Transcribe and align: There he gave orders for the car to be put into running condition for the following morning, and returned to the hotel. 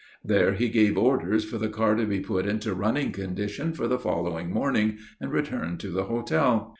There 0.23 0.53
he 0.53 0.69
gave 0.69 0.97
orders 0.97 1.45
for 1.45 1.59
the 1.59 1.69
car 1.69 1.93
to 1.93 2.07
be 2.07 2.21
put 2.21 2.47
into 2.47 2.73
running 2.73 3.11
condition 3.11 3.71
for 3.73 3.87
the 3.87 3.99
following 3.99 4.49
morning, 4.49 4.97
and 5.19 5.31
returned 5.31 5.79
to 5.81 5.91
the 5.91 6.05
hotel. 6.05 6.69